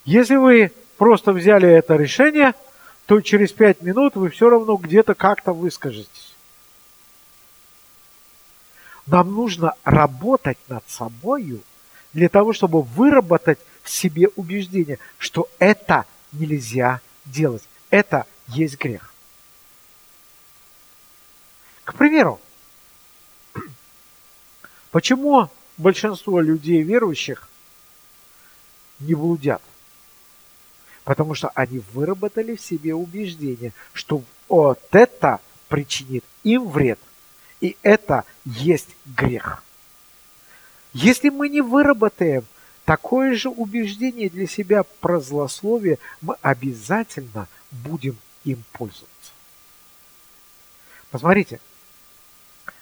[0.05, 2.55] Если вы просто взяли это решение,
[3.07, 6.35] то через пять минут вы все равно где-то как-то выскажетесь.
[9.07, 11.61] Нам нужно работать над собою–
[12.13, 17.63] для того, чтобы выработать в себе убеждение, что это нельзя делать.
[17.91, 19.13] Это есть грех.
[21.85, 22.41] К примеру,
[24.91, 27.49] почему большинство людей верующих
[29.01, 29.63] не блудят?
[31.05, 36.99] Потому что они выработали в себе убеждение, что вот это причинит им вред,
[37.61, 39.63] и это есть грех.
[40.93, 42.45] Если мы не выработаем
[42.85, 49.09] такое же убеждение для себя про злословие, мы обязательно будем им пользоваться.
[51.11, 51.61] Посмотрите,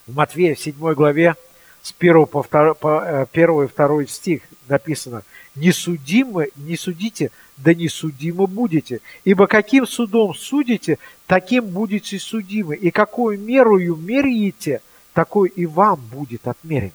[0.07, 1.35] в Матвея в 7 главе
[1.83, 5.23] с 1 по 2, по 1 и 2 стих написано
[5.55, 12.77] «Не судимы, не судите, да не судимы будете, ибо каким судом судите, таким будете судимы,
[12.77, 14.83] и какую мерою меряете,
[15.13, 16.93] такой и вам будет отмерено».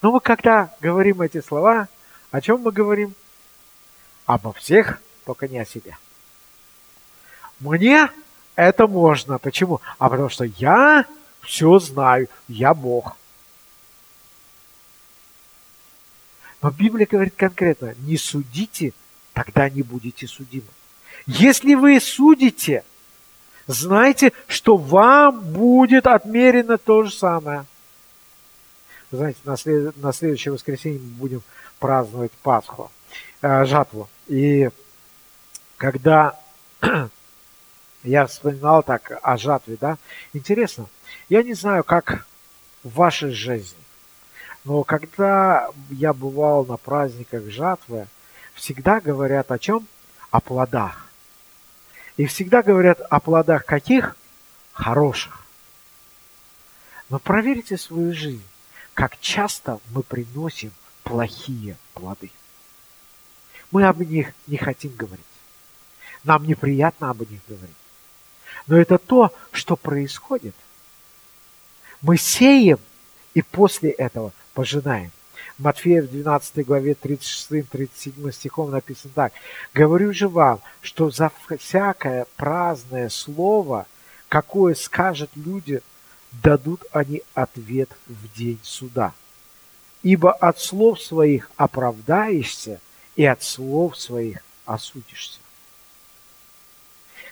[0.00, 1.88] Но мы когда говорим эти слова,
[2.30, 3.14] о чем мы говорим?
[4.26, 5.96] Обо всех, только не о себе.
[7.58, 8.10] Мне
[8.54, 9.38] это можно.
[9.38, 9.80] Почему?
[9.98, 11.04] А потому что я
[11.42, 13.16] все знаю, я Бог.
[16.60, 18.92] Но Библия говорит конкретно, не судите,
[19.32, 20.66] тогда не будете судимы.
[21.26, 22.84] Если вы судите,
[23.66, 27.64] знайте, что вам будет отмерено то же самое–
[29.10, 29.96] знаете, на, след...
[29.96, 31.42] на следующее воскресенье мы будем
[31.78, 32.90] праздновать Пасху,
[33.42, 34.08] э, жатву.
[34.26, 34.70] И
[35.76, 36.38] когда
[38.02, 39.98] я вспоминал так о жатве, да,
[40.32, 40.86] интересно,
[41.28, 42.26] я не знаю, как
[42.82, 43.78] в вашей жизни,
[44.64, 48.06] но когда я бывал на праздниках жатвы,
[48.54, 49.86] всегда говорят о чем?
[50.30, 51.06] О плодах.
[52.18, 54.16] И всегда говорят о плодах каких?
[54.72, 55.44] Хороших.
[57.08, 58.44] Но проверьте свою жизнь.
[58.98, 60.72] Как часто мы приносим
[61.04, 62.32] плохие плоды.
[63.70, 65.24] Мы об них не хотим говорить.
[66.24, 67.76] Нам неприятно об них говорить.
[68.66, 70.56] Но это то, что происходит.
[72.02, 72.80] Мы сеем
[73.34, 75.12] и после этого пожинаем.
[75.58, 79.32] Матфея в 12 главе 36-37 стихом написано так.
[79.74, 83.86] «Говорю же вам, что за всякое праздное слово,
[84.28, 85.82] какое скажут люди,
[86.32, 89.12] дадут они ответ в день суда.
[90.02, 92.80] Ибо от слов своих оправдаешься,
[93.16, 95.40] и от слов своих осудишься.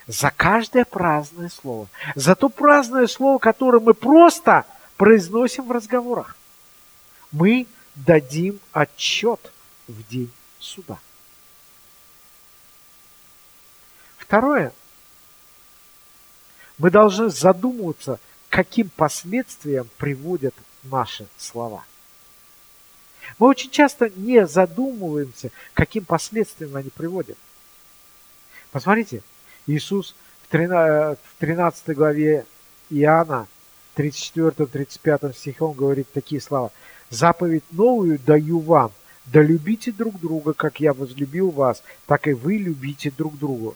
[0.09, 4.67] За каждое праздное слово, за то праздное слово, которое мы просто
[4.97, 6.37] произносим в разговорах,
[7.31, 9.53] мы дадим отчет
[9.87, 10.99] в день суда.
[14.17, 14.73] Второе.
[16.79, 18.19] Мы должны задумываться,
[18.49, 21.85] каким последствиям приводят наши слова.
[23.39, 27.37] Мы очень часто не задумываемся, каким последствиям они приводят.
[28.71, 29.23] Посмотрите,
[29.67, 32.47] Иисус в 13 главе
[32.89, 33.49] Иоанна,
[33.97, 36.71] 34-35 стихе, он говорит такие слова.
[37.11, 38.93] «Заповедь новую даю вам,
[39.27, 43.75] да любите друг друга, как я возлюбил вас, так и вы любите друг друга».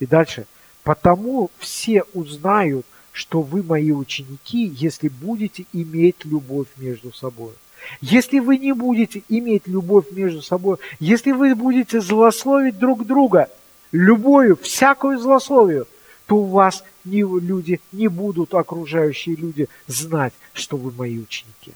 [0.00, 0.46] И дальше.
[0.82, 7.52] «Потому все узнают, что вы мои ученики, если будете иметь любовь между собой.
[8.00, 13.50] Если вы не будете иметь любовь между собой, если вы будете злословить друг друга,
[13.90, 15.86] любую, всякую злословию,
[16.26, 21.72] то у вас не, люди не будут, окружающие люди, знать, что вы мои ученики.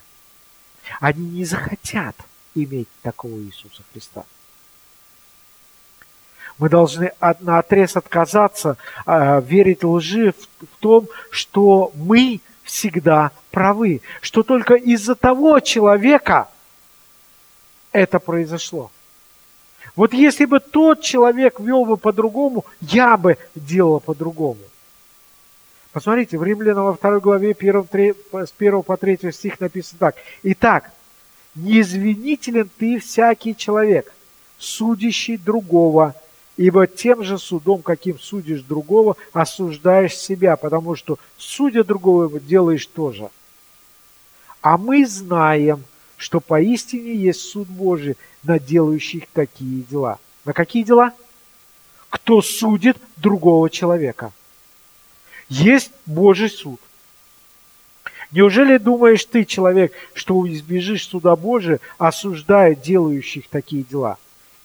[1.00, 2.16] Они не захотят
[2.54, 4.24] иметь такого Иисуса Христа.
[6.58, 14.42] Мы должны на отрез отказаться э, верить лжи в, том, что мы всегда правы, что
[14.42, 16.48] только из-за того человека
[17.92, 18.90] это произошло.
[19.96, 24.60] Вот если бы тот человек вел бы по-другому, я бы делал по-другому.
[25.92, 30.16] Посмотрите, в Римлянам во второй главе 1, 3, с 1 по 3 стих написано так.
[30.42, 30.90] Итак,
[31.54, 34.12] неизвинителен ты всякий человек,
[34.58, 36.14] судящий другого,
[36.56, 43.28] Ибо тем же судом, каким судишь другого, осуждаешь себя, потому что, судя другого, делаешь тоже.
[44.62, 45.84] А мы знаем,
[46.16, 50.18] что поистине есть суд Божий на делающих такие дела.
[50.46, 51.12] На какие дела?
[52.08, 54.32] Кто судит другого человека?
[55.50, 56.80] Есть Божий суд.
[58.32, 64.16] Неужели думаешь ты, человек, что избежишь суда Божия, осуждая делающих такие дела?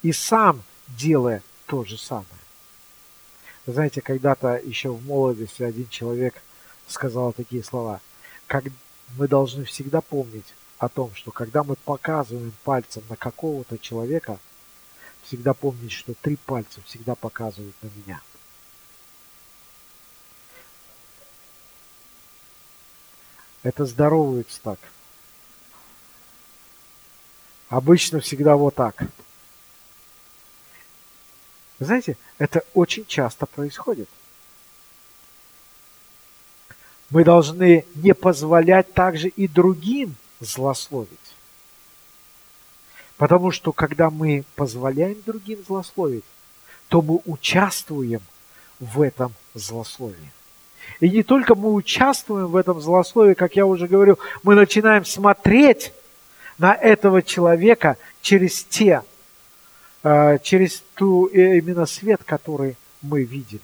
[0.02, 2.28] И сам делая то же самое.
[3.66, 6.36] Знаете, когда-то еще в молодости один человек
[6.86, 8.02] сказал такие слова.
[8.46, 8.66] Как
[9.16, 14.38] мы должны всегда помнить о том, что когда мы показываем пальцем на какого-то человека,
[15.24, 18.22] всегда помнить, что три пальца всегда показывают на меня.
[23.64, 24.80] Это здоровается так.
[27.70, 29.06] Обычно всегда вот так.
[31.82, 34.08] Вы знаете, это очень часто происходит.
[37.10, 41.10] Мы должны не позволять также и другим злословить.
[43.18, 46.24] Потому что когда мы позволяем другим злословить,
[46.88, 48.22] то мы участвуем
[48.80, 50.32] в этом злословии.
[51.00, 55.94] И не только мы участвуем в этом злословии, как я уже говорил, мы начинаем смотреть
[56.60, 59.02] на этого человека через те
[60.04, 63.62] через ту э, именно свет, который мы видели.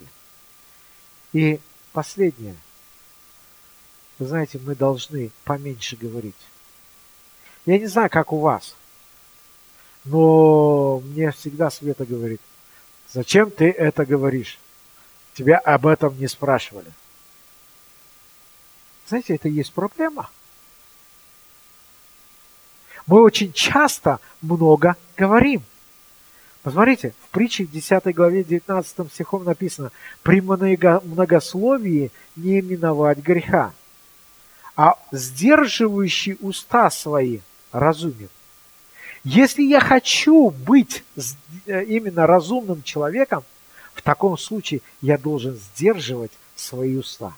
[1.33, 1.59] И
[1.93, 2.55] последнее.
[4.19, 6.35] Вы знаете, мы должны поменьше говорить.
[7.65, 8.75] Я не знаю, как у вас,
[10.05, 12.41] но мне всегда Света говорит,
[13.11, 14.57] зачем ты это говоришь?
[15.33, 16.91] Тебя об этом не спрашивали.
[19.07, 20.29] Знаете, это есть проблема.
[23.05, 25.63] Мы очень часто много говорим–
[26.67, 29.89] Посмотрите, в притче в 10 главе 19 стихом написано
[30.21, 33.71] «При многословии не миновать греха,
[34.75, 37.39] а сдерживающий уста свои
[37.71, 38.27] разумен».
[39.23, 41.05] Если я хочу быть
[41.67, 43.45] э, именно разумным человеком,
[43.93, 47.31] в таком случае я должен сдерживать свои уста.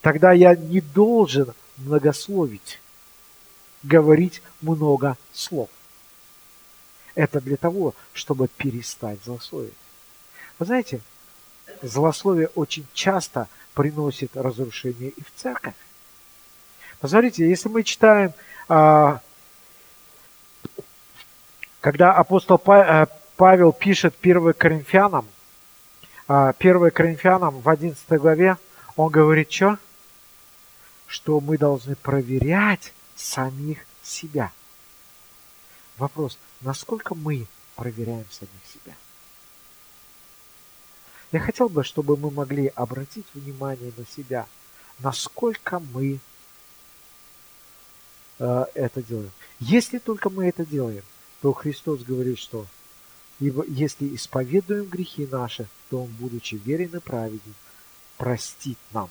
[0.00, 2.78] Тогда я не должен многословить,
[3.82, 5.70] говорить много слов.
[7.14, 9.74] Это для того, чтобы перестать злословить.
[10.58, 11.00] Вы знаете,
[11.82, 15.74] злословие очень часто приносит разрушение и в церковь.
[17.00, 18.32] Посмотрите, если мы читаем,
[18.68, 19.20] а,
[21.80, 23.06] когда апостол э,
[23.36, 25.26] Павел пишет 1 Коринфянам,
[26.26, 28.56] 1 Коринфянам в 11 главе,
[28.96, 29.76] он говорит, что?
[31.06, 34.50] Что мы должны проверять самих себя.
[35.98, 38.94] Вопрос, насколько мы проверяем самих себя?
[41.32, 44.46] Я хотел бы, чтобы мы могли обратить внимание на себя,
[45.00, 46.20] насколько мы
[48.38, 49.32] э, это делаем.
[49.58, 51.02] Если только мы это делаем,
[51.40, 52.66] то Христос говорит, что
[53.40, 57.54] Ибо если исповедуем грехи наши, то Он, будучи верен и праведен,
[58.16, 59.10] простит нам.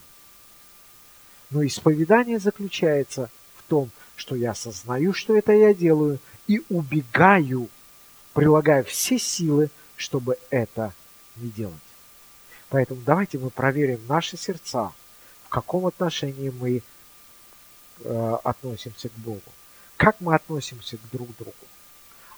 [1.49, 7.69] Но исповедание заключается в том, что я осознаю, что это я делаю, и убегаю,
[8.33, 10.93] прилагая все силы, чтобы это
[11.35, 11.75] не делать.
[12.69, 14.91] Поэтому давайте мы проверим наши сердца,
[15.45, 16.81] в каком отношении мы
[17.99, 19.41] э, относимся к Богу,
[19.97, 21.53] как мы относимся к друг другу.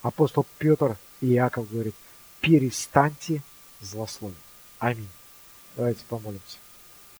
[0.02, 1.94] Апостол Петр и Иаков говорит,
[2.40, 3.42] перестаньте
[3.80, 4.36] злословить.
[4.78, 5.08] Аминь.
[5.74, 6.58] Давайте помолимся.